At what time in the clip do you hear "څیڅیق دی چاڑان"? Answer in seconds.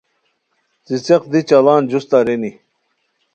0.85-1.81